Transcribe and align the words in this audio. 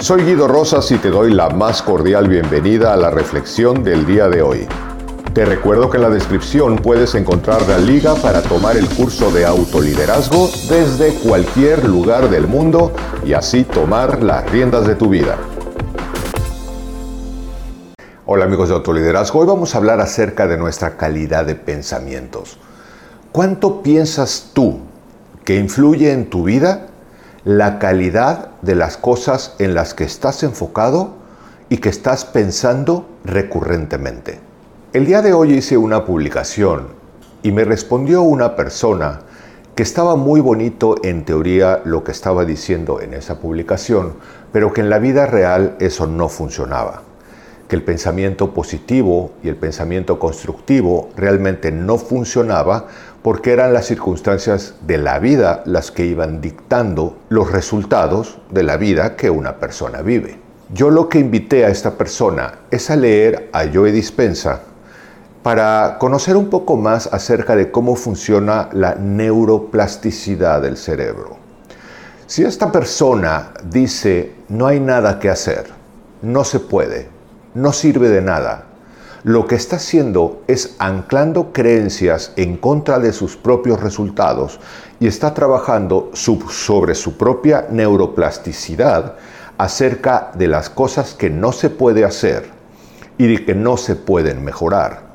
Soy 0.00 0.22
Guido 0.22 0.46
Rosas 0.46 0.92
y 0.92 0.98
te 0.98 1.10
doy 1.10 1.34
la 1.34 1.50
más 1.50 1.82
cordial 1.82 2.28
bienvenida 2.28 2.94
a 2.94 2.96
la 2.96 3.10
reflexión 3.10 3.82
del 3.82 4.06
día 4.06 4.28
de 4.28 4.42
hoy. 4.42 4.68
Te 5.34 5.44
recuerdo 5.44 5.90
que 5.90 5.96
en 5.96 6.04
la 6.04 6.08
descripción 6.08 6.76
puedes 6.76 7.16
encontrar 7.16 7.68
la 7.68 7.78
liga 7.78 8.14
para 8.14 8.40
tomar 8.40 8.76
el 8.76 8.88
curso 8.88 9.32
de 9.32 9.44
autoliderazgo 9.44 10.48
desde 10.68 11.14
cualquier 11.14 11.84
lugar 11.88 12.30
del 12.30 12.46
mundo 12.46 12.92
y 13.26 13.32
así 13.32 13.64
tomar 13.64 14.22
las 14.22 14.48
riendas 14.52 14.86
de 14.86 14.94
tu 14.94 15.08
vida. 15.08 15.36
Hola 18.24 18.44
amigos 18.44 18.68
de 18.68 18.76
Autoliderazgo, 18.76 19.40
hoy 19.40 19.48
vamos 19.48 19.74
a 19.74 19.78
hablar 19.78 20.00
acerca 20.00 20.46
de 20.46 20.58
nuestra 20.58 20.96
calidad 20.96 21.44
de 21.44 21.56
pensamientos. 21.56 22.58
¿Cuánto 23.32 23.82
piensas 23.82 24.50
tú 24.52 24.78
que 25.44 25.56
influye 25.56 26.12
en 26.12 26.30
tu 26.30 26.44
vida 26.44 26.86
la 27.44 27.80
calidad 27.80 28.47
de 28.62 28.74
las 28.74 28.96
cosas 28.96 29.54
en 29.58 29.74
las 29.74 29.94
que 29.94 30.04
estás 30.04 30.42
enfocado 30.42 31.14
y 31.68 31.78
que 31.78 31.88
estás 31.88 32.24
pensando 32.24 33.06
recurrentemente. 33.24 34.40
El 34.92 35.06
día 35.06 35.22
de 35.22 35.32
hoy 35.32 35.54
hice 35.54 35.76
una 35.76 36.04
publicación 36.04 36.88
y 37.42 37.52
me 37.52 37.64
respondió 37.64 38.22
una 38.22 38.56
persona 38.56 39.20
que 39.74 39.82
estaba 39.84 40.16
muy 40.16 40.40
bonito 40.40 40.96
en 41.04 41.24
teoría 41.24 41.82
lo 41.84 42.02
que 42.02 42.10
estaba 42.10 42.44
diciendo 42.44 43.00
en 43.00 43.14
esa 43.14 43.38
publicación, 43.38 44.14
pero 44.50 44.72
que 44.72 44.80
en 44.80 44.90
la 44.90 44.98
vida 44.98 45.26
real 45.26 45.76
eso 45.78 46.08
no 46.08 46.28
funcionaba. 46.28 47.02
Que 47.68 47.76
el 47.76 47.84
pensamiento 47.84 48.54
positivo 48.54 49.30
y 49.42 49.48
el 49.48 49.56
pensamiento 49.56 50.18
constructivo 50.18 51.10
realmente 51.16 51.70
no 51.70 51.96
funcionaba 51.96 52.88
porque 53.22 53.52
eran 53.52 53.72
las 53.72 53.86
circunstancias 53.86 54.74
de 54.86 54.98
la 54.98 55.18
vida 55.18 55.62
las 55.66 55.90
que 55.90 56.06
iban 56.06 56.40
dictando 56.40 57.18
los 57.28 57.50
resultados 57.50 58.38
de 58.50 58.62
la 58.62 58.76
vida 58.76 59.16
que 59.16 59.30
una 59.30 59.56
persona 59.56 60.02
vive. 60.02 60.38
Yo 60.72 60.90
lo 60.90 61.08
que 61.08 61.18
invité 61.18 61.64
a 61.64 61.68
esta 61.68 61.96
persona 61.96 62.60
es 62.70 62.90
a 62.90 62.96
leer 62.96 63.48
a 63.52 63.64
Joe 63.72 63.90
Dispensa 63.90 64.60
para 65.42 65.96
conocer 65.98 66.36
un 66.36 66.50
poco 66.50 66.76
más 66.76 67.08
acerca 67.12 67.56
de 67.56 67.70
cómo 67.70 67.96
funciona 67.96 68.68
la 68.72 68.94
neuroplasticidad 68.94 70.60
del 70.60 70.76
cerebro. 70.76 71.38
Si 72.26 72.44
esta 72.44 72.70
persona 72.70 73.52
dice 73.64 74.34
no 74.48 74.66
hay 74.66 74.80
nada 74.80 75.18
que 75.18 75.30
hacer, 75.30 75.66
no 76.20 76.44
se 76.44 76.60
puede, 76.60 77.08
no 77.54 77.72
sirve 77.72 78.08
de 78.10 78.20
nada, 78.20 78.67
lo 79.24 79.46
que 79.46 79.56
está 79.56 79.76
haciendo 79.76 80.42
es 80.46 80.76
anclando 80.78 81.52
creencias 81.52 82.32
en 82.36 82.56
contra 82.56 82.98
de 82.98 83.12
sus 83.12 83.36
propios 83.36 83.80
resultados 83.80 84.60
y 85.00 85.06
está 85.06 85.34
trabajando 85.34 86.10
sobre 86.14 86.94
su 86.94 87.16
propia 87.16 87.66
neuroplasticidad 87.70 89.16
acerca 89.56 90.30
de 90.34 90.46
las 90.46 90.70
cosas 90.70 91.14
que 91.14 91.30
no 91.30 91.52
se 91.52 91.70
puede 91.70 92.04
hacer 92.04 92.50
y 93.18 93.26
de 93.26 93.44
que 93.44 93.54
no 93.54 93.76
se 93.76 93.96
pueden 93.96 94.44
mejorar 94.44 95.07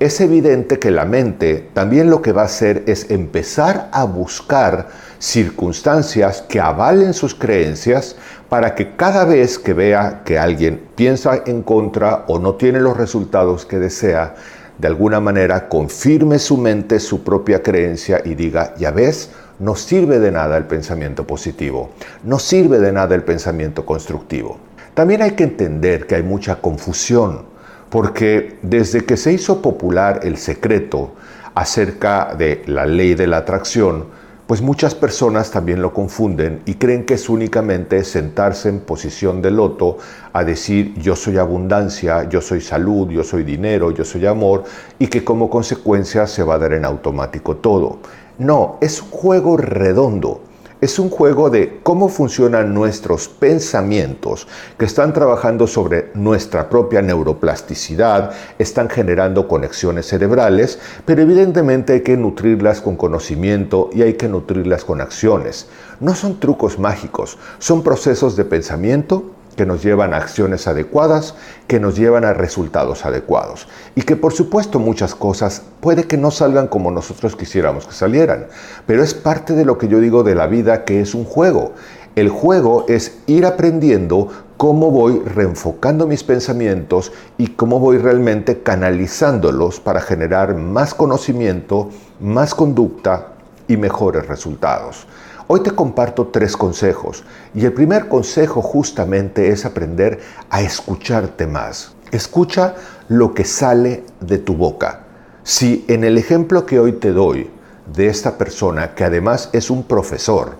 es 0.00 0.20
evidente 0.20 0.78
que 0.78 0.92
la 0.92 1.04
mente 1.04 1.70
también 1.74 2.08
lo 2.08 2.22
que 2.22 2.30
va 2.32 2.42
a 2.42 2.46
hacer 2.46 2.84
es 2.86 3.10
empezar 3.10 3.88
a 3.90 4.04
buscar 4.04 4.88
circunstancias 5.18 6.44
que 6.48 6.60
avalen 6.60 7.14
sus 7.14 7.34
creencias 7.34 8.14
para 8.48 8.76
que 8.76 8.94
cada 8.94 9.24
vez 9.24 9.58
que 9.58 9.74
vea 9.74 10.22
que 10.24 10.38
alguien 10.38 10.80
piensa 10.94 11.42
en 11.44 11.62
contra 11.62 12.24
o 12.28 12.38
no 12.38 12.54
tiene 12.54 12.80
los 12.80 12.96
resultados 12.96 13.66
que 13.66 13.80
desea, 13.80 14.36
de 14.78 14.86
alguna 14.86 15.18
manera 15.18 15.68
confirme 15.68 16.38
su 16.38 16.56
mente 16.56 17.00
su 17.00 17.24
propia 17.24 17.60
creencia 17.60 18.22
y 18.24 18.36
diga, 18.36 18.74
ya 18.76 18.92
ves, 18.92 19.30
no 19.58 19.74
sirve 19.74 20.20
de 20.20 20.30
nada 20.30 20.56
el 20.56 20.66
pensamiento 20.66 21.26
positivo, 21.26 21.90
no 22.22 22.38
sirve 22.38 22.78
de 22.78 22.92
nada 22.92 23.16
el 23.16 23.24
pensamiento 23.24 23.84
constructivo. 23.84 24.58
También 24.94 25.22
hay 25.22 25.32
que 25.32 25.44
entender 25.44 26.06
que 26.06 26.14
hay 26.14 26.22
mucha 26.22 26.56
confusión 26.60 27.57
porque 27.90 28.58
desde 28.62 29.04
que 29.04 29.16
se 29.16 29.32
hizo 29.32 29.62
popular 29.62 30.20
el 30.22 30.36
secreto 30.36 31.12
acerca 31.54 32.34
de 32.36 32.62
la 32.66 32.86
ley 32.86 33.14
de 33.14 33.26
la 33.26 33.38
atracción, 33.38 34.06
pues 34.46 34.62
muchas 34.62 34.94
personas 34.94 35.50
también 35.50 35.82
lo 35.82 35.92
confunden 35.92 36.62
y 36.64 36.74
creen 36.76 37.04
que 37.04 37.14
es 37.14 37.28
únicamente 37.28 38.02
sentarse 38.02 38.70
en 38.70 38.80
posición 38.80 39.42
de 39.42 39.50
loto 39.50 39.98
a 40.32 40.42
decir 40.42 40.94
yo 40.94 41.16
soy 41.16 41.36
abundancia, 41.36 42.26
yo 42.30 42.40
soy 42.40 42.62
salud, 42.62 43.10
yo 43.10 43.22
soy 43.24 43.42
dinero, 43.42 43.90
yo 43.90 44.06
soy 44.06 44.24
amor 44.24 44.64
y 44.98 45.08
que 45.08 45.22
como 45.22 45.50
consecuencia 45.50 46.26
se 46.26 46.42
va 46.42 46.54
a 46.54 46.58
dar 46.58 46.72
en 46.72 46.86
automático 46.86 47.56
todo. 47.56 47.98
No, 48.38 48.78
es 48.80 49.02
un 49.02 49.10
juego 49.10 49.58
redondo 49.58 50.40
es 50.80 50.98
un 50.98 51.10
juego 51.10 51.50
de 51.50 51.80
cómo 51.82 52.08
funcionan 52.08 52.72
nuestros 52.72 53.28
pensamientos 53.28 54.46
que 54.78 54.84
están 54.84 55.12
trabajando 55.12 55.66
sobre 55.66 56.10
nuestra 56.14 56.68
propia 56.68 57.02
neuroplasticidad, 57.02 58.32
están 58.58 58.88
generando 58.88 59.48
conexiones 59.48 60.06
cerebrales, 60.06 60.78
pero 61.04 61.22
evidentemente 61.22 61.94
hay 61.94 62.00
que 62.02 62.16
nutrirlas 62.16 62.80
con 62.80 62.96
conocimiento 62.96 63.90
y 63.92 64.02
hay 64.02 64.14
que 64.14 64.28
nutrirlas 64.28 64.84
con 64.84 65.00
acciones. 65.00 65.68
No 66.00 66.14
son 66.14 66.38
trucos 66.38 66.78
mágicos, 66.78 67.38
son 67.58 67.82
procesos 67.82 68.36
de 68.36 68.44
pensamiento 68.44 69.37
que 69.58 69.66
nos 69.66 69.82
llevan 69.82 70.14
a 70.14 70.18
acciones 70.18 70.68
adecuadas, 70.68 71.34
que 71.66 71.80
nos 71.80 71.96
llevan 71.96 72.24
a 72.24 72.32
resultados 72.32 73.04
adecuados. 73.04 73.66
Y 73.96 74.02
que 74.02 74.14
por 74.14 74.32
supuesto 74.32 74.78
muchas 74.78 75.16
cosas 75.16 75.62
puede 75.80 76.04
que 76.04 76.16
no 76.16 76.30
salgan 76.30 76.68
como 76.68 76.92
nosotros 76.92 77.34
quisiéramos 77.34 77.84
que 77.84 77.92
salieran, 77.92 78.46
pero 78.86 79.02
es 79.02 79.14
parte 79.14 79.54
de 79.54 79.64
lo 79.64 79.76
que 79.76 79.88
yo 79.88 79.98
digo 79.98 80.22
de 80.22 80.36
la 80.36 80.46
vida 80.46 80.84
que 80.84 81.00
es 81.00 81.12
un 81.12 81.24
juego. 81.24 81.72
El 82.14 82.28
juego 82.28 82.86
es 82.88 83.18
ir 83.26 83.46
aprendiendo 83.46 84.28
cómo 84.56 84.92
voy 84.92 85.22
reenfocando 85.24 86.06
mis 86.06 86.22
pensamientos 86.22 87.12
y 87.36 87.48
cómo 87.48 87.80
voy 87.80 87.98
realmente 87.98 88.62
canalizándolos 88.62 89.80
para 89.80 90.00
generar 90.00 90.54
más 90.54 90.94
conocimiento, 90.94 91.90
más 92.20 92.54
conducta 92.54 93.32
y 93.66 93.76
mejores 93.76 94.28
resultados. 94.28 95.08
Hoy 95.50 95.60
te 95.60 95.70
comparto 95.70 96.26
tres 96.26 96.58
consejos 96.58 97.24
y 97.54 97.64
el 97.64 97.72
primer 97.72 98.08
consejo 98.08 98.60
justamente 98.60 99.48
es 99.48 99.64
aprender 99.64 100.20
a 100.50 100.60
escucharte 100.60 101.46
más. 101.46 101.94
Escucha 102.12 102.74
lo 103.08 103.32
que 103.32 103.44
sale 103.44 104.04
de 104.20 104.36
tu 104.36 104.54
boca. 104.54 105.06
Si 105.44 105.86
en 105.88 106.04
el 106.04 106.18
ejemplo 106.18 106.66
que 106.66 106.78
hoy 106.78 106.92
te 106.92 107.12
doy 107.12 107.48
de 107.86 108.08
esta 108.08 108.36
persona, 108.36 108.94
que 108.94 109.04
además 109.04 109.48
es 109.54 109.70
un 109.70 109.84
profesor, 109.84 110.56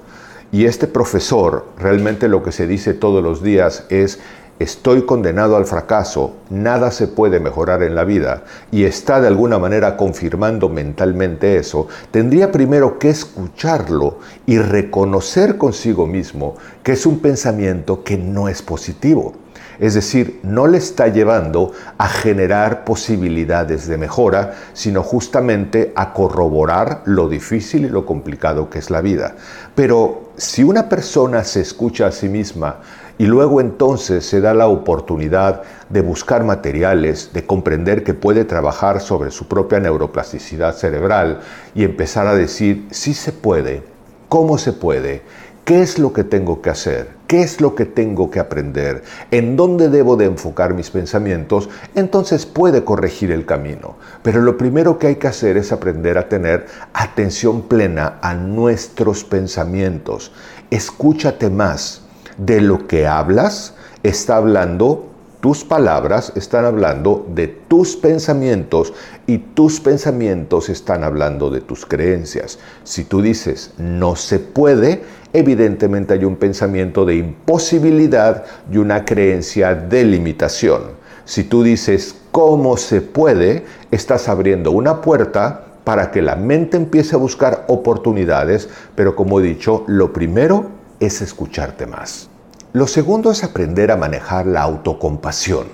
y 0.52 0.64
este 0.64 0.86
profesor 0.86 1.66
realmente 1.78 2.26
lo 2.26 2.42
que 2.42 2.50
se 2.50 2.66
dice 2.66 2.94
todos 2.94 3.22
los 3.22 3.42
días 3.42 3.84
es 3.90 4.18
estoy 4.58 5.06
condenado 5.06 5.56
al 5.56 5.64
fracaso, 5.64 6.34
nada 6.50 6.90
se 6.90 7.08
puede 7.08 7.40
mejorar 7.40 7.82
en 7.82 7.94
la 7.94 8.04
vida 8.04 8.44
y 8.70 8.84
está 8.84 9.20
de 9.20 9.28
alguna 9.28 9.58
manera 9.58 9.96
confirmando 9.96 10.68
mentalmente 10.68 11.56
eso, 11.56 11.88
tendría 12.10 12.50
primero 12.50 12.98
que 12.98 13.10
escucharlo 13.10 14.18
y 14.46 14.58
reconocer 14.58 15.58
consigo 15.58 16.06
mismo 16.06 16.56
que 16.82 16.92
es 16.92 17.06
un 17.06 17.20
pensamiento 17.20 18.02
que 18.02 18.16
no 18.16 18.48
es 18.48 18.62
positivo. 18.62 19.34
Es 19.78 19.94
decir, 19.94 20.40
no 20.42 20.66
le 20.66 20.78
está 20.78 21.08
llevando 21.08 21.72
a 21.98 22.08
generar 22.08 22.84
posibilidades 22.84 23.86
de 23.86 23.96
mejora, 23.96 24.54
sino 24.72 25.02
justamente 25.02 25.92
a 25.94 26.12
corroborar 26.12 27.02
lo 27.04 27.28
difícil 27.28 27.84
y 27.84 27.88
lo 27.88 28.04
complicado 28.04 28.70
que 28.70 28.78
es 28.78 28.90
la 28.90 29.00
vida. 29.00 29.36
Pero 29.74 30.32
si 30.36 30.64
una 30.64 30.88
persona 30.88 31.44
se 31.44 31.60
escucha 31.60 32.06
a 32.06 32.12
sí 32.12 32.28
misma 32.28 32.76
y 33.18 33.26
luego 33.26 33.60
entonces 33.60 34.24
se 34.24 34.40
da 34.40 34.54
la 34.54 34.68
oportunidad 34.68 35.62
de 35.88 36.00
buscar 36.00 36.44
materiales, 36.44 37.30
de 37.32 37.44
comprender 37.44 38.04
que 38.04 38.14
puede 38.14 38.44
trabajar 38.44 39.00
sobre 39.00 39.30
su 39.32 39.48
propia 39.48 39.80
neuroplasticidad 39.80 40.74
cerebral 40.74 41.40
y 41.74 41.82
empezar 41.82 42.28
a 42.28 42.34
decir, 42.34 42.86
sí 42.90 43.14
se 43.14 43.32
puede, 43.32 43.82
cómo 44.28 44.58
se 44.58 44.72
puede, 44.72 45.22
qué 45.68 45.82
es 45.82 45.98
lo 45.98 46.14
que 46.14 46.24
tengo 46.24 46.62
que 46.62 46.70
hacer, 46.70 47.10
qué 47.26 47.42
es 47.42 47.60
lo 47.60 47.74
que 47.74 47.84
tengo 47.84 48.30
que 48.30 48.40
aprender, 48.40 49.02
en 49.30 49.54
dónde 49.54 49.90
debo 49.90 50.16
de 50.16 50.24
enfocar 50.24 50.72
mis 50.72 50.88
pensamientos, 50.88 51.68
entonces 51.94 52.46
puede 52.46 52.84
corregir 52.84 53.30
el 53.32 53.44
camino. 53.44 53.96
Pero 54.22 54.40
lo 54.40 54.56
primero 54.56 54.98
que 54.98 55.08
hay 55.08 55.16
que 55.16 55.26
hacer 55.26 55.58
es 55.58 55.70
aprender 55.70 56.16
a 56.16 56.30
tener 56.30 56.64
atención 56.94 57.60
plena 57.60 58.18
a 58.22 58.32
nuestros 58.32 59.24
pensamientos. 59.24 60.32
Escúchate 60.70 61.50
más 61.50 62.00
de 62.38 62.62
lo 62.62 62.86
que 62.86 63.06
hablas 63.06 63.74
está 64.02 64.36
hablando 64.36 65.07
tus 65.40 65.64
palabras 65.64 66.32
están 66.34 66.64
hablando 66.64 67.26
de 67.34 67.46
tus 67.46 67.96
pensamientos 67.96 68.92
y 69.26 69.38
tus 69.38 69.80
pensamientos 69.80 70.68
están 70.68 71.04
hablando 71.04 71.50
de 71.50 71.60
tus 71.60 71.86
creencias. 71.86 72.58
Si 72.82 73.04
tú 73.04 73.22
dices 73.22 73.72
no 73.78 74.16
se 74.16 74.40
puede, 74.40 75.02
evidentemente 75.32 76.14
hay 76.14 76.24
un 76.24 76.36
pensamiento 76.36 77.04
de 77.04 77.16
imposibilidad 77.16 78.44
y 78.70 78.78
una 78.78 79.04
creencia 79.04 79.74
de 79.74 80.04
limitación. 80.04 80.98
Si 81.24 81.44
tú 81.44 81.62
dices 81.62 82.16
cómo 82.32 82.76
se 82.76 83.00
puede, 83.00 83.64
estás 83.90 84.28
abriendo 84.28 84.72
una 84.72 85.00
puerta 85.00 85.66
para 85.84 86.10
que 86.10 86.20
la 86.20 86.36
mente 86.36 86.76
empiece 86.76 87.14
a 87.14 87.18
buscar 87.18 87.64
oportunidades, 87.68 88.68
pero 88.94 89.14
como 89.14 89.40
he 89.40 89.42
dicho, 89.42 89.84
lo 89.86 90.12
primero 90.12 90.66
es 91.00 91.22
escucharte 91.22 91.86
más. 91.86 92.27
Lo 92.74 92.86
segundo 92.86 93.30
es 93.30 93.44
aprender 93.44 93.90
a 93.90 93.96
manejar 93.96 94.46
la 94.46 94.60
autocompasión. 94.60 95.68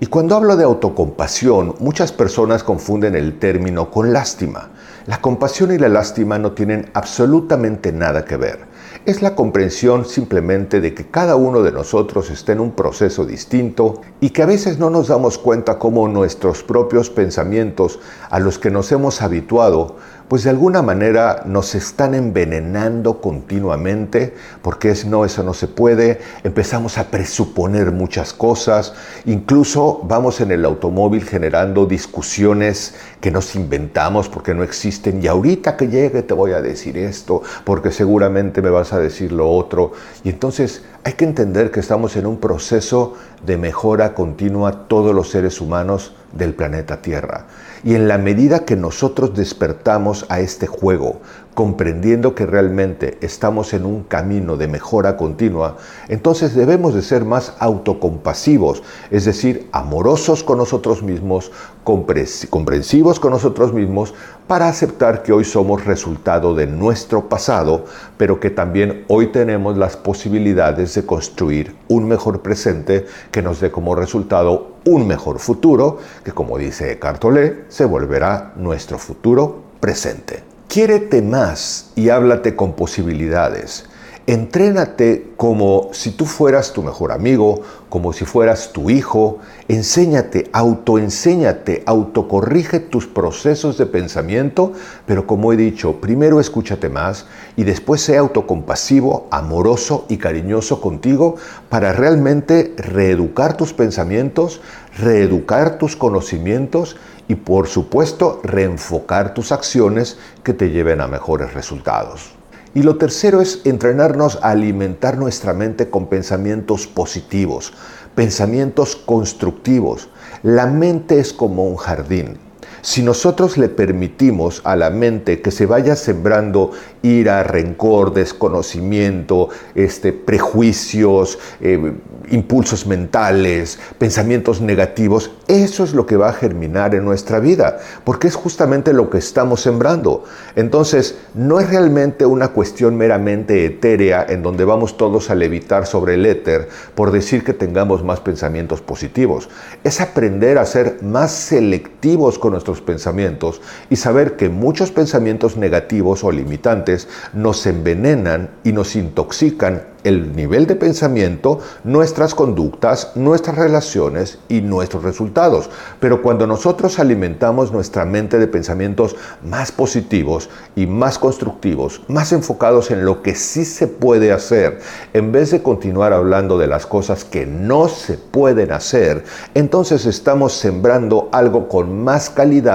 Y 0.00 0.06
cuando 0.06 0.36
hablo 0.36 0.54
de 0.56 0.64
autocompasión, 0.64 1.74
muchas 1.78 2.12
personas 2.12 2.62
confunden 2.62 3.14
el 3.14 3.38
término 3.38 3.90
con 3.90 4.12
lástima. 4.12 4.68
La 5.06 5.22
compasión 5.22 5.72
y 5.72 5.78
la 5.78 5.88
lástima 5.88 6.38
no 6.38 6.52
tienen 6.52 6.90
absolutamente 6.92 7.90
nada 7.90 8.26
que 8.26 8.36
ver 8.36 8.66
es 9.06 9.22
la 9.22 9.36
comprensión 9.36 10.04
simplemente 10.04 10.80
de 10.80 10.92
que 10.92 11.06
cada 11.06 11.36
uno 11.36 11.62
de 11.62 11.70
nosotros 11.70 12.28
está 12.28 12.52
en 12.52 12.60
un 12.60 12.72
proceso 12.72 13.24
distinto 13.24 14.00
y 14.20 14.30
que 14.30 14.42
a 14.42 14.46
veces 14.46 14.80
no 14.80 14.90
nos 14.90 15.06
damos 15.06 15.38
cuenta 15.38 15.78
cómo 15.78 16.08
nuestros 16.08 16.64
propios 16.64 17.08
pensamientos 17.08 18.00
a 18.30 18.40
los 18.40 18.58
que 18.58 18.72
nos 18.72 18.90
hemos 18.90 19.22
habituado 19.22 19.94
pues 20.28 20.42
de 20.42 20.50
alguna 20.50 20.82
manera 20.82 21.42
nos 21.46 21.74
están 21.74 22.14
envenenando 22.14 23.20
continuamente, 23.20 24.34
porque 24.62 24.90
es 24.90 25.06
no, 25.06 25.24
eso 25.24 25.42
no 25.42 25.54
se 25.54 25.68
puede, 25.68 26.20
empezamos 26.42 26.98
a 26.98 27.10
presuponer 27.10 27.92
muchas 27.92 28.32
cosas, 28.32 28.94
incluso 29.24 30.00
vamos 30.04 30.40
en 30.40 30.50
el 30.50 30.64
automóvil 30.64 31.24
generando 31.24 31.86
discusiones 31.86 32.94
que 33.20 33.30
nos 33.30 33.54
inventamos 33.54 34.28
porque 34.28 34.54
no 34.54 34.64
existen, 34.64 35.22
y 35.22 35.28
ahorita 35.28 35.76
que 35.76 35.88
llegue 35.88 36.22
te 36.22 36.34
voy 36.34 36.52
a 36.52 36.60
decir 36.60 36.98
esto, 36.98 37.42
porque 37.64 37.92
seguramente 37.92 38.62
me 38.62 38.70
vas 38.70 38.92
a 38.92 38.98
decir 38.98 39.30
lo 39.30 39.48
otro, 39.48 39.92
y 40.24 40.30
entonces 40.30 40.82
hay 41.04 41.12
que 41.12 41.24
entender 41.24 41.70
que 41.70 41.78
estamos 41.78 42.16
en 42.16 42.26
un 42.26 42.38
proceso 42.38 43.14
de 43.44 43.56
mejora 43.56 44.14
continua 44.14 44.86
todos 44.88 45.14
los 45.14 45.30
seres 45.30 45.60
humanos 45.60 46.14
del 46.32 46.54
planeta 46.54 47.02
Tierra. 47.02 47.46
Y 47.84 47.94
en 47.94 48.08
la 48.08 48.18
medida 48.18 48.64
que 48.64 48.76
nosotros 48.76 49.34
despertamos 49.34 50.26
a 50.28 50.40
este 50.40 50.66
juego, 50.66 51.20
comprendiendo 51.56 52.34
que 52.34 52.44
realmente 52.44 53.16
estamos 53.22 53.72
en 53.72 53.86
un 53.86 54.02
camino 54.02 54.58
de 54.58 54.68
mejora 54.68 55.16
continua, 55.16 55.78
entonces 56.06 56.54
debemos 56.54 56.92
de 56.92 57.00
ser 57.00 57.24
más 57.24 57.54
autocompasivos, 57.60 58.82
es 59.10 59.24
decir, 59.24 59.66
amorosos 59.72 60.44
con 60.44 60.58
nosotros 60.58 61.02
mismos, 61.02 61.50
comprensivos 61.82 63.18
con 63.18 63.30
nosotros 63.30 63.72
mismos, 63.72 64.12
para 64.46 64.68
aceptar 64.68 65.22
que 65.22 65.32
hoy 65.32 65.44
somos 65.44 65.86
resultado 65.86 66.54
de 66.54 66.66
nuestro 66.66 67.30
pasado, 67.30 67.86
pero 68.18 68.38
que 68.38 68.50
también 68.50 69.06
hoy 69.08 69.28
tenemos 69.28 69.78
las 69.78 69.96
posibilidades 69.96 70.94
de 70.94 71.06
construir 71.06 71.74
un 71.88 72.06
mejor 72.06 72.42
presente 72.42 73.06
que 73.30 73.40
nos 73.40 73.60
dé 73.60 73.70
como 73.70 73.94
resultado 73.94 74.72
un 74.84 75.06
mejor 75.06 75.38
futuro, 75.38 76.00
que 76.22 76.32
como 76.32 76.58
dice 76.58 76.98
Cartolé, 76.98 77.64
se 77.68 77.86
volverá 77.86 78.52
nuestro 78.56 78.98
futuro 78.98 79.62
presente. 79.80 80.55
Quiérete 80.68 81.22
más 81.22 81.92
y 81.94 82.10
háblate 82.10 82.56
con 82.56 82.74
posibilidades. 82.74 83.86
Entrénate 84.28 85.34
como 85.36 85.90
si 85.92 86.10
tú 86.10 86.26
fueras 86.26 86.72
tu 86.72 86.82
mejor 86.82 87.12
amigo, 87.12 87.62
como 87.88 88.12
si 88.12 88.24
fueras 88.24 88.72
tu 88.72 88.90
hijo. 88.90 89.38
Enséñate, 89.68 90.50
autoenséñate, 90.52 91.84
autocorrige 91.86 92.80
tus 92.80 93.06
procesos 93.06 93.78
de 93.78 93.86
pensamiento, 93.86 94.72
pero 95.06 95.28
como 95.28 95.52
he 95.52 95.56
dicho, 95.56 96.00
primero 96.00 96.40
escúchate 96.40 96.88
más 96.88 97.26
y 97.56 97.62
después 97.62 98.00
sea 98.00 98.18
autocompasivo, 98.18 99.28
amoroso 99.30 100.06
y 100.08 100.16
cariñoso 100.16 100.80
contigo 100.80 101.36
para 101.68 101.92
realmente 101.92 102.74
reeducar 102.76 103.56
tus 103.56 103.72
pensamientos, 103.72 104.60
reeducar 104.98 105.78
tus 105.78 105.94
conocimientos 105.94 106.96
y 107.28 107.34
por 107.34 107.66
supuesto 107.66 108.40
reenfocar 108.42 109.34
tus 109.34 109.52
acciones 109.52 110.18
que 110.42 110.52
te 110.52 110.70
lleven 110.70 111.00
a 111.00 111.08
mejores 111.08 111.54
resultados. 111.54 112.32
Y 112.74 112.82
lo 112.82 112.96
tercero 112.96 113.40
es 113.40 113.62
entrenarnos 113.64 114.38
a 114.42 114.50
alimentar 114.50 115.16
nuestra 115.16 115.54
mente 115.54 115.88
con 115.88 116.06
pensamientos 116.06 116.86
positivos, 116.86 117.72
pensamientos 118.14 118.96
constructivos. 118.96 120.08
La 120.42 120.66
mente 120.66 121.18
es 121.18 121.32
como 121.32 121.64
un 121.64 121.76
jardín 121.76 122.45
si 122.86 123.02
nosotros 123.02 123.58
le 123.58 123.68
permitimos 123.68 124.60
a 124.62 124.76
la 124.76 124.90
mente 124.90 125.40
que 125.42 125.50
se 125.50 125.66
vaya 125.66 125.96
sembrando 125.96 126.70
ira, 127.02 127.42
rencor, 127.42 128.14
desconocimiento, 128.14 129.48
este, 129.74 130.12
prejuicios, 130.12 131.36
eh, 131.60 131.94
impulsos 132.30 132.86
mentales, 132.86 133.80
pensamientos 133.98 134.60
negativos, 134.60 135.32
eso 135.48 135.82
es 135.82 135.94
lo 135.94 136.06
que 136.06 136.16
va 136.16 136.28
a 136.28 136.32
germinar 136.32 136.94
en 136.94 137.04
nuestra 137.04 137.40
vida, 137.40 137.78
porque 138.04 138.28
es 138.28 138.36
justamente 138.36 138.92
lo 138.92 139.10
que 139.10 139.18
estamos 139.18 139.62
sembrando. 139.62 140.22
Entonces, 140.54 141.18
no 141.34 141.58
es 141.58 141.68
realmente 141.68 142.24
una 142.24 142.48
cuestión 142.48 142.96
meramente 142.96 143.64
etérea 143.64 144.24
en 144.28 144.44
donde 144.44 144.64
vamos 144.64 144.96
todos 144.96 145.28
a 145.30 145.34
levitar 145.34 145.86
sobre 145.86 146.14
el 146.14 146.24
éter 146.24 146.68
por 146.94 147.10
decir 147.10 147.42
que 147.42 147.52
tengamos 147.52 148.04
más 148.04 148.20
pensamientos 148.20 148.80
positivos. 148.80 149.48
Es 149.82 150.00
aprender 150.00 150.58
a 150.58 150.66
ser 150.66 150.98
más 151.02 151.32
selectivos 151.32 152.38
con 152.38 152.52
nuestros 152.52 152.75
pensamientos 152.80 153.60
y 153.90 153.96
saber 153.96 154.36
que 154.36 154.48
muchos 154.48 154.90
pensamientos 154.90 155.56
negativos 155.56 156.24
o 156.24 156.30
limitantes 156.30 157.08
nos 157.32 157.66
envenenan 157.66 158.50
y 158.64 158.72
nos 158.72 158.96
intoxican 158.96 159.96
el 160.06 160.36
nivel 160.36 160.66
de 160.66 160.76
pensamiento, 160.76 161.58
nuestras 161.82 162.32
conductas, 162.32 163.10
nuestras 163.16 163.56
relaciones 163.56 164.38
y 164.48 164.60
nuestros 164.60 165.02
resultados. 165.02 165.68
Pero 165.98 166.22
cuando 166.22 166.46
nosotros 166.46 167.00
alimentamos 167.00 167.72
nuestra 167.72 168.04
mente 168.04 168.38
de 168.38 168.46
pensamientos 168.46 169.16
más 169.42 169.72
positivos 169.72 170.48
y 170.76 170.86
más 170.86 171.18
constructivos, 171.18 172.02
más 172.06 172.32
enfocados 172.32 172.92
en 172.92 173.04
lo 173.04 173.20
que 173.20 173.34
sí 173.34 173.64
se 173.64 173.88
puede 173.88 174.30
hacer, 174.30 174.78
en 175.12 175.32
vez 175.32 175.50
de 175.50 175.62
continuar 175.62 176.12
hablando 176.12 176.56
de 176.56 176.68
las 176.68 176.86
cosas 176.86 177.24
que 177.24 177.44
no 177.44 177.88
se 177.88 178.16
pueden 178.16 178.70
hacer, 178.70 179.24
entonces 179.54 180.06
estamos 180.06 180.52
sembrando 180.52 181.28
algo 181.32 181.68
con 181.68 182.04
más 182.04 182.30
calidad 182.30 182.65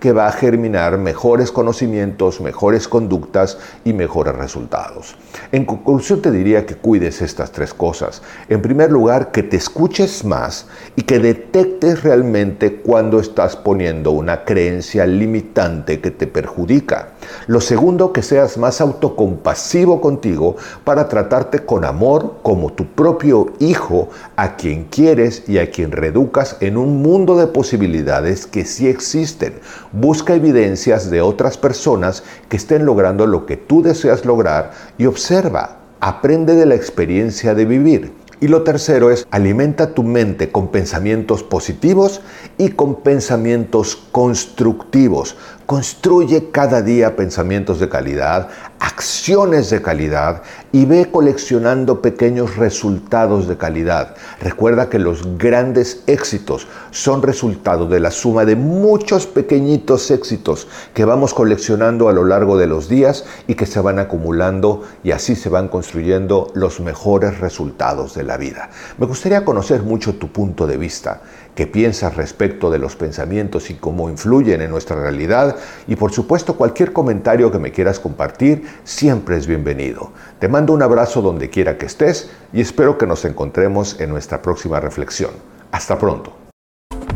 que 0.00 0.12
va 0.12 0.26
a 0.26 0.32
germinar 0.32 0.98
mejores 0.98 1.52
conocimientos, 1.52 2.40
mejores 2.40 2.88
conductas 2.88 3.58
y 3.84 3.92
mejores 3.92 4.34
resultados. 4.34 5.16
En 5.52 5.64
conclusión 5.64 6.22
te 6.22 6.30
diría 6.30 6.66
que 6.66 6.76
cuides 6.76 7.22
estas 7.22 7.52
tres 7.52 7.72
cosas. 7.72 8.22
En 8.48 8.62
primer 8.62 8.90
lugar, 8.90 9.30
que 9.30 9.42
te 9.42 9.56
escuches 9.56 10.24
más 10.24 10.66
y 10.96 11.02
que 11.02 11.18
detectes 11.18 12.02
realmente 12.02 12.76
cuando 12.76 13.20
estás 13.20 13.56
poniendo 13.56 14.10
una 14.10 14.44
creencia 14.44 15.06
limitante 15.06 16.00
que 16.00 16.10
te 16.10 16.26
perjudica. 16.26 17.10
Lo 17.46 17.60
segundo, 17.60 18.12
que 18.12 18.22
seas 18.22 18.58
más 18.58 18.80
autocompasivo 18.80 20.00
contigo 20.00 20.56
para 20.84 21.08
tratarte 21.08 21.60
con 21.60 21.84
amor 21.84 22.36
como 22.42 22.72
tu 22.72 22.86
propio 22.86 23.52
hijo 23.58 24.08
a 24.36 24.56
quien 24.56 24.84
quieres 24.84 25.48
y 25.48 25.58
a 25.58 25.70
quien 25.70 25.92
reeducas 25.92 26.56
en 26.60 26.76
un 26.76 27.02
mundo 27.02 27.36
de 27.36 27.46
posibilidades 27.46 28.46
que 28.46 28.64
sí 28.64 28.88
existen. 29.26 29.54
Busca 29.92 30.34
evidencias 30.34 31.10
de 31.10 31.20
otras 31.20 31.58
personas 31.58 32.22
que 32.48 32.56
estén 32.56 32.86
logrando 32.86 33.26
lo 33.26 33.44
que 33.44 33.56
tú 33.56 33.82
deseas 33.82 34.24
lograr 34.24 34.70
y 34.98 35.06
observa 35.06 35.78
aprende 36.00 36.54
de 36.54 36.66
la 36.66 36.76
experiencia 36.76 37.54
de 37.54 37.64
vivir. 37.64 38.12
Y 38.38 38.48
lo 38.48 38.62
tercero 38.62 39.10
es, 39.10 39.26
alimenta 39.30 39.94
tu 39.94 40.02
mente 40.02 40.52
con 40.52 40.68
pensamientos 40.68 41.42
positivos 41.42 42.20
y 42.58 42.68
con 42.68 42.96
pensamientos 42.96 43.96
constructivos. 44.12 45.36
Construye 45.64 46.50
cada 46.50 46.82
día 46.82 47.16
pensamientos 47.16 47.80
de 47.80 47.88
calidad, 47.88 48.50
acciones 48.78 49.70
de 49.70 49.80
calidad 49.80 50.42
y 50.76 50.84
ve 50.84 51.10
coleccionando 51.10 52.02
pequeños 52.02 52.56
resultados 52.56 53.48
de 53.48 53.56
calidad. 53.56 54.14
Recuerda 54.42 54.90
que 54.90 54.98
los 54.98 55.38
grandes 55.38 56.02
éxitos 56.06 56.68
son 56.90 57.22
resultado 57.22 57.86
de 57.86 57.98
la 57.98 58.10
suma 58.10 58.44
de 58.44 58.56
muchos 58.56 59.26
pequeñitos 59.26 60.10
éxitos 60.10 60.68
que 60.92 61.06
vamos 61.06 61.32
coleccionando 61.32 62.10
a 62.10 62.12
lo 62.12 62.26
largo 62.26 62.58
de 62.58 62.66
los 62.66 62.90
días 62.90 63.24
y 63.46 63.54
que 63.54 63.64
se 63.64 63.80
van 63.80 63.98
acumulando 63.98 64.82
y 65.02 65.12
así 65.12 65.34
se 65.34 65.48
van 65.48 65.68
construyendo 65.68 66.50
los 66.52 66.78
mejores 66.80 67.40
resultados 67.40 68.14
de 68.14 68.24
la 68.24 68.36
vida. 68.36 68.68
Me 68.98 69.06
gustaría 69.06 69.46
conocer 69.46 69.82
mucho 69.82 70.16
tu 70.16 70.28
punto 70.28 70.66
de 70.66 70.76
vista 70.76 71.22
qué 71.56 71.66
piensas 71.66 72.14
respecto 72.14 72.70
de 72.70 72.78
los 72.78 72.94
pensamientos 72.94 73.70
y 73.70 73.74
cómo 73.74 74.08
influyen 74.10 74.60
en 74.60 74.70
nuestra 74.70 74.94
realidad 74.94 75.56
y 75.88 75.96
por 75.96 76.12
supuesto 76.12 76.54
cualquier 76.54 76.92
comentario 76.92 77.50
que 77.50 77.58
me 77.58 77.72
quieras 77.72 77.98
compartir 77.98 78.64
siempre 78.84 79.38
es 79.38 79.46
bienvenido. 79.46 80.12
Te 80.38 80.48
mando 80.48 80.74
un 80.74 80.82
abrazo 80.82 81.22
donde 81.22 81.50
quiera 81.50 81.78
que 81.78 81.86
estés 81.86 82.30
y 82.52 82.60
espero 82.60 82.98
que 82.98 83.06
nos 83.06 83.24
encontremos 83.24 83.98
en 83.98 84.10
nuestra 84.10 84.42
próxima 84.42 84.78
reflexión. 84.78 85.30
Hasta 85.72 85.98
pronto. 85.98 86.32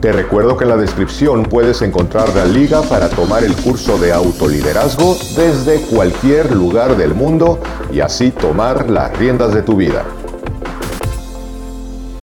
Te 0.00 0.12
recuerdo 0.12 0.56
que 0.56 0.64
en 0.64 0.70
la 0.70 0.78
descripción 0.78 1.42
puedes 1.42 1.82
encontrar 1.82 2.34
la 2.34 2.46
liga 2.46 2.80
para 2.80 3.10
tomar 3.10 3.44
el 3.44 3.54
curso 3.54 3.98
de 3.98 4.12
autoliderazgo 4.12 5.14
desde 5.36 5.82
cualquier 5.82 6.56
lugar 6.56 6.96
del 6.96 7.14
mundo 7.14 7.60
y 7.92 8.00
así 8.00 8.30
tomar 8.30 8.88
las 8.88 9.14
riendas 9.18 9.52
de 9.52 9.62
tu 9.62 9.76
vida. 9.76 10.06